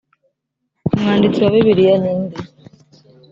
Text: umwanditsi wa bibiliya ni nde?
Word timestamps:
umwanditsi 0.93 1.39
wa 1.43 1.49
bibiliya 1.53 1.95
ni 2.01 2.13
nde? 2.21 2.37